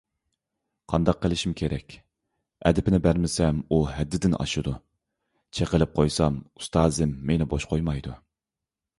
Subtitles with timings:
[0.91, 1.95] قانداق قىلىش كېرەك،
[2.69, 4.73] ئەدىپىنى بەرمىسەم، ئۇ ھەددىدىن ئاشىدۇ،
[5.59, 8.15] چېقىلىپ قويسام، ئۇستازىم مېنى بوش قويمايدۇ.